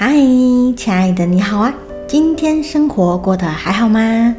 [0.00, 0.14] 嗨，
[0.76, 1.74] 亲爱的，你好啊！
[2.06, 4.32] 今天生活过得还好吗？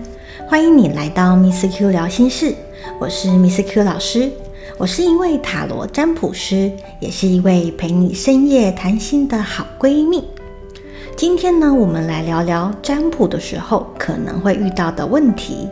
[0.47, 2.55] 欢迎你来到 Miss Q 聊心事，
[2.97, 4.32] 我是 Miss Q 老师，
[4.78, 10.24] 我是一位塔罗占卜师，也是一位陪你深夜谈心的好闺蜜。
[11.18, 15.68] 今天呢，我们来聊聊占卜的时候可能会遇到的问题。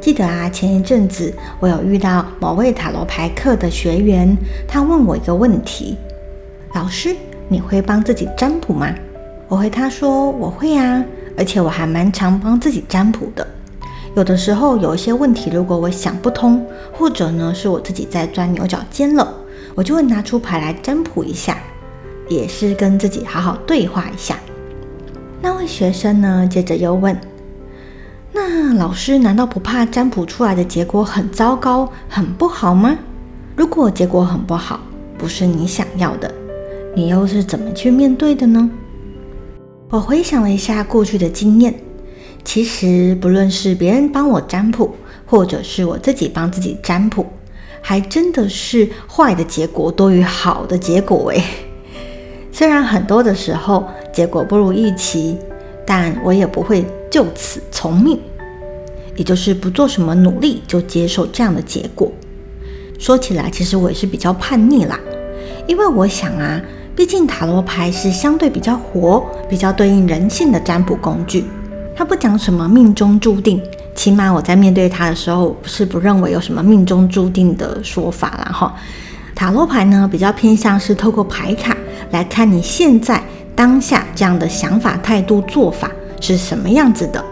[0.00, 4.34] 记得啊，前一阵子我有遇到某位塔罗牌课的学员，
[4.66, 5.98] 他问我一个问题：
[6.72, 7.14] 老师。
[7.48, 8.94] 你会帮自己占卜吗？
[9.48, 11.02] 我回他说我会啊，
[11.36, 13.46] 而且我还蛮常帮自己占卜的。
[14.14, 19.32] 有的时候有一些问题，如果我想不通，或者呢是我自己在钻牛角尖了，
[19.74, 21.56] 我就会拿出牌来占卜一下，
[22.28, 24.36] 也是跟自己好好对话一下。
[25.40, 27.18] 那位学生呢，接着又问：
[28.32, 32.98] 那老师难道不怕占卜出来的结果很糟糕、很不好吗？
[33.56, 34.80] 如果结果很不好，
[35.16, 36.30] 不是你想要的。
[36.98, 38.68] 你又是怎么去面对的呢？
[39.88, 41.72] 我回想了一下过去的经验，
[42.42, 47.24] 其实不论是别人帮我占卜，或者是我自己帮自己占卜，
[47.80, 51.40] 还真的是坏的结果多于好的结果诶。
[52.50, 55.38] 虽然很多的时候结果不如预期，
[55.86, 58.18] 但我也不会就此从命，
[59.14, 62.10] 也就是不做什么努力就接受这样的结果。
[62.98, 64.98] 说起来，其实我也是比较叛逆啦，
[65.68, 66.60] 因为我想啊。
[66.98, 71.44] 毕竟塔罗牌是相对比较活、比较对应人性的占卜工具，
[71.94, 73.62] 它不讲什么命中注定，
[73.94, 78.74] 起码我在面对它的时候是不认为有什么命中注定的说法了哈。
[79.32, 81.76] 塔罗牌呢比较偏向是透过牌卡
[82.10, 83.22] 来看你现在
[83.54, 85.88] 当下这样的想法、态度、做法
[86.20, 87.24] 是什么样子的，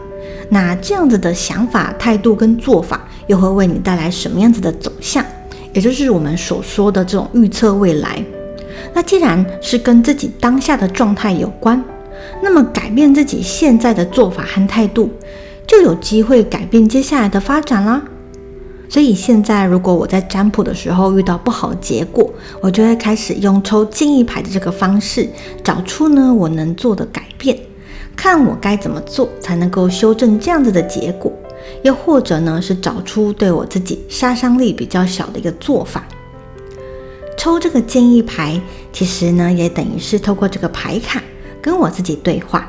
[0.48, 5.24] 那这样子的想法、态度跟做法又会为你带来什么样子的走向，
[5.72, 8.24] 也就是我们所说的这种预测未来。
[8.94, 11.82] 那既然是跟自己当下的状态有关，
[12.42, 15.10] 那么改变自己现在的做法和态度，
[15.66, 18.02] 就有机会改变接下来的发展啦。
[18.88, 25.28] 所以现在，如果我在占卜的时候遇到不好的结果，我就会开始用抽建议牌的这个方式，
[25.64, 27.58] 找出呢我能做的改变，
[28.14, 31.32] 看我该怎么做才能够修正这样子的结果，
[31.82, 36.06] 又或者呢是找出对我自己杀伤力比较小的一个做法。
[37.46, 38.60] 抽这个建议牌，
[38.92, 41.22] 其实呢也等于是透过这个牌卡
[41.62, 42.68] 跟我自己对话，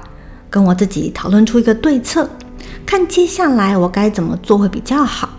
[0.52, 2.30] 跟我自己讨论出一个对策，
[2.86, 5.32] 看接下来我该怎么做会比较好。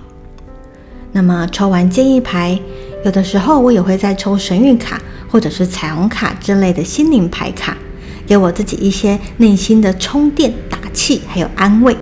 [1.12, 2.58] 那么抽完建议牌，
[3.04, 5.00] 有的时候我也会再抽神谕卡
[5.30, 7.76] 或者是彩虹卡之类的心灵牌卡，
[8.26, 11.96] 给我自己一些内心的充电、打气还有安慰。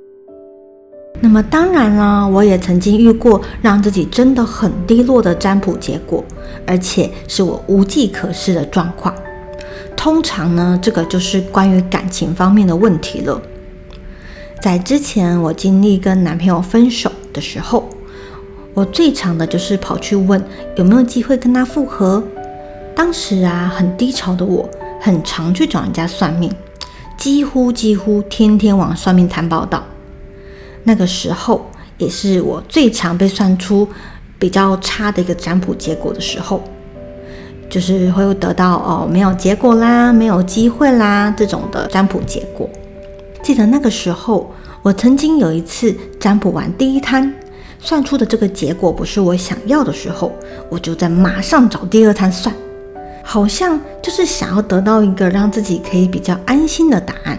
[1.21, 6.25] 那么当然了，我也曾经遇过让自己真的很低落的占卜结果，
[6.67, 9.15] 而且是我无计可施的状况。
[9.97, 13.41] 通常呢，这个就是关于感情方面的问题了。
[14.61, 17.89] 在之前我经历跟男朋友分手的时候，
[18.75, 20.43] 我最常的就是跑去问
[20.77, 22.23] 有没有机会跟他复合。
[22.95, 24.69] 当时啊，很低潮的我，
[25.01, 26.53] 很常去找人家算命，
[27.17, 29.83] 几乎几乎天天往算命摊报道。
[30.89, 33.89] 那个时候也是我最常被算出
[34.39, 36.63] 比较差的一个占卜结果的时候，
[37.69, 42.71] 就是会得到哦没有结果啦，没有机会啦这种的占卜结果。
[43.43, 47.35] 记得那个时候，我曾经有一次占卜完第一摊，
[47.81, 50.31] 算出的这个结果不是我想要的时候，
[50.69, 52.55] 我就在马上找第二摊算，
[53.25, 57.37] 好像就是想要得到一个让自己可以比较安心的答案，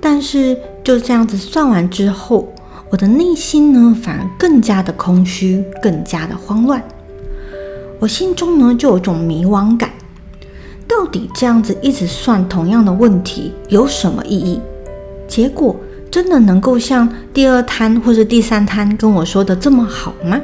[0.00, 0.56] 但是。
[0.82, 2.48] 就这样子算完之后，
[2.88, 6.82] 我的内心呢反而更加的空虚，更加的慌乱。
[8.00, 9.90] 我心中呢就有种迷惘感，
[10.88, 14.58] 到底这样子一直算同样的问题有什么意义？
[15.28, 15.76] 结果
[16.10, 20.40] 真的能够像第二摊或者第三摊跟我说的这么好吗？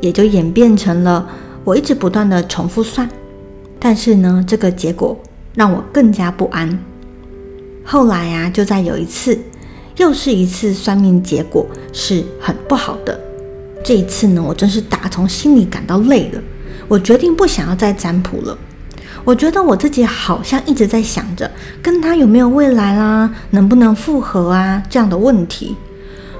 [0.00, 1.26] 也就演变成了
[1.64, 3.08] 我一直不断的重复算，
[3.80, 5.18] 但是呢，这个结果
[5.54, 6.78] 让我更加不安。
[7.90, 9.38] 后来呀，就在有一次，
[9.96, 13.18] 又是一次算命结果是很不好的。
[13.82, 16.40] 这一次呢，我真是打从心里感到累了。
[16.86, 18.58] 我决定不想要再占卜了。
[19.24, 21.50] 我觉得我自己好像一直在想着
[21.80, 25.74] 跟他有没有未来啦，能不能复合啊这样的问题，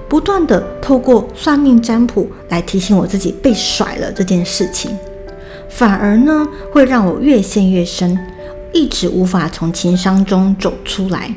[0.07, 4.95] 不断的透过算命占卜来提醒我自己被甩了这件事情，
[5.71, 8.19] 反而呢会让我越陷越深。
[8.73, 11.35] 一直无法从情商中走出来。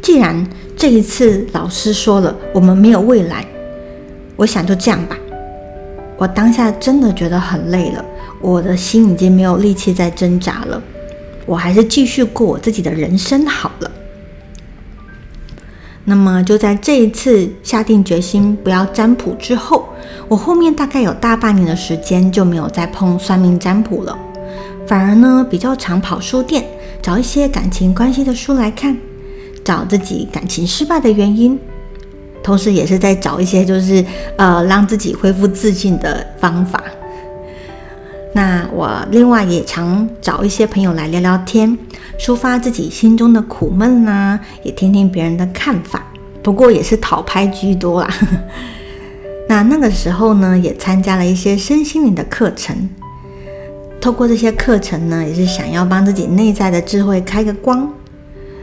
[0.00, 0.46] 既然
[0.76, 3.44] 这一次老师说了我们没有未来，
[4.36, 5.16] 我想就这样吧。
[6.16, 8.04] 我当下真的觉得很累了，
[8.40, 10.82] 我的心已经没有力气再挣扎了。
[11.46, 13.90] 我还是继续过我自己的人生好了。
[16.04, 19.88] 那么就在这一次下定决心不要占卜之后，
[20.26, 24.18] 我后面大概有大半年的时间就没有再碰算命占卜了，
[24.88, 26.64] 反而呢比较常跑书店
[27.02, 28.96] 找一些感情关系的书来看，
[29.62, 31.58] 找自己感情失败的原因，
[32.42, 34.04] 同时也是在找一些就是
[34.36, 36.82] 呃让自己恢复自信的方法。
[38.34, 41.76] 那我另外也常找一些朋友来聊聊天。
[42.18, 46.04] 抒发自己心中的苦闷呐，也听听别人的看法，
[46.42, 48.12] 不过也是讨拍居多啦。
[49.48, 52.90] 那那个时候呢，也参加了一些身心灵的课程，
[54.00, 57.92] 透过这些课程呢，也是想要帮自己内在的智慧开个光。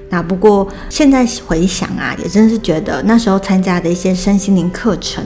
[0.09, 5.23] 那不过现在回想啊，也真是觉得那时候参加的一些身心灵课程，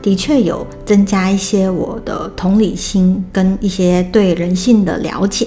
[0.00, 5.46] 的确有增加一些我的同理心跟一些对人性的了解。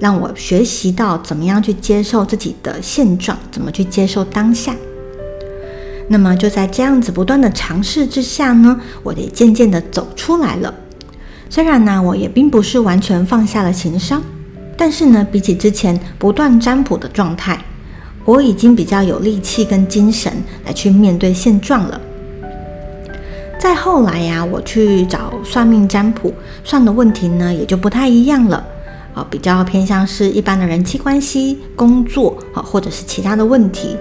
[0.00, 4.76] 让我学习到怎么样去接受自己的现状，怎么去接受当下。
[6.08, 10.72] 那么就在这样子不断的尝试之下呢，我也渐渐的走出来了。
[11.50, 14.22] 虽然呢，我也并不是完全放下了情商，
[14.76, 17.58] 但是呢，比起之前不断占卜的状态，
[18.24, 20.32] 我已经比较有力气跟精神
[20.66, 22.00] 来去面对现状了。
[23.58, 28.64] 再后来呀，我去找算命占卜，算的问题呢，也就不太一样了。
[29.14, 33.96] 啊比较偏向是一般的人际关系、工作啊，或者是其他的问题。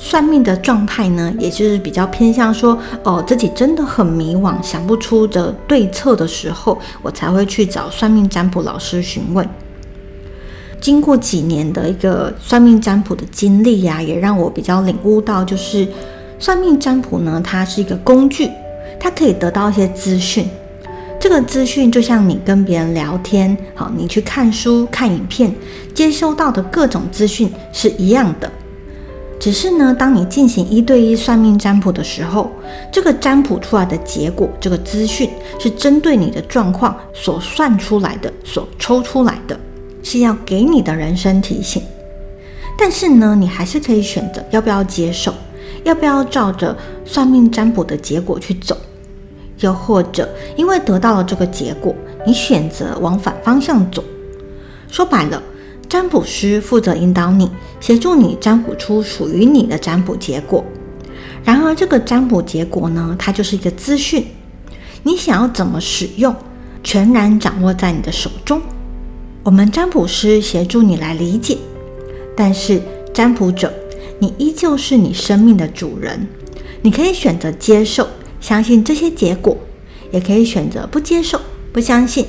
[0.00, 9.46] 算命的状态呢，也就是比较偏向说，哦，自己真的很迷惘，想不出的对策的时候，我才会去找算命占卜老师询问。
[10.80, 15.86] 经过几年的一个算命占卜的经历呀，也让我比较领悟到，就是
[16.38, 18.48] 算命占卜呢，它是一个工具，
[19.00, 20.48] 它可以得到一些资讯。
[21.18, 25.52] 这个资讯就像你跟别人聊天，好，你去看书、看影片，
[25.92, 28.48] 接收到的各种资讯是一样的。
[29.40, 32.50] 只是呢，当你进行一对一算命占卜的时候，
[32.90, 35.30] 这个占卜出来的结果，这个资讯
[35.60, 39.58] 是针对你的状况所算出来的、所抽出来的，
[40.02, 41.82] 是要给你的人生提醒。
[42.76, 45.32] 但是呢，你还是可以选择要不要接受，
[45.84, 48.76] 要不要照着算命占卜的结果去走。
[49.60, 51.94] 又或者，因为得到了这个结果，
[52.24, 54.02] 你选择往反方向走。
[54.88, 55.42] 说白了，
[55.88, 57.50] 占卜师负责引导你，
[57.80, 60.62] 协助你占卜出属于你的占卜结果。
[61.44, 64.26] 然而，这个占卜结果呢，它就是一个资讯，
[65.02, 66.34] 你想要怎么使用，
[66.84, 68.60] 全然掌握在你的手中。
[69.42, 71.56] 我们占卜师协助你来理解，
[72.36, 72.82] 但是
[73.14, 73.72] 占卜者，
[74.18, 76.28] 你依旧是你生命的主人，
[76.82, 78.06] 你可以选择接受。
[78.40, 79.56] 相信这些结果，
[80.12, 81.40] 也可以选择不接受、
[81.72, 82.26] 不相信。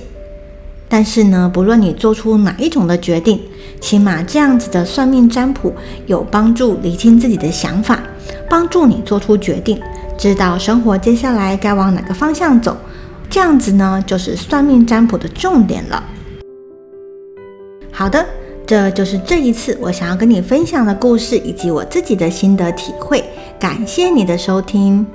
[0.89, 3.39] 但是呢，不论你做出哪一种的决定，
[3.79, 5.71] 起码这样子的算命占卜
[6.07, 8.01] 有帮助理清自己的想法，
[8.49, 9.79] 帮助你做出决定，
[10.17, 12.75] 知道生活接下来该往哪个方向走。
[13.29, 16.03] 这样子呢，就是算命占卜的重点了。
[17.91, 18.25] 好的，
[18.65, 23.23] 这就是这一次我想要跟你分享的故事，以及我自己的心得体会。
[23.59, 25.05] 感谢你的收听。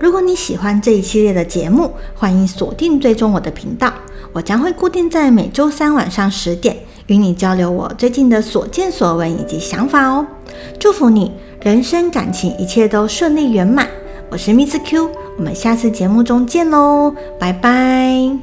[0.00, 3.92] 如果你喜欢这一系列的节目，欢迎锁定追踪我的频道，
[4.32, 6.74] 我将会固定在每周三晚上十点
[7.06, 10.26] 与你交流我最近的所见所闻以及想法哦。
[10.78, 11.30] 祝福你
[11.62, 13.86] 人生感情一切都顺利圆满。
[14.30, 18.40] 我是 Miss Q，我们下次节目中见喽，拜拜。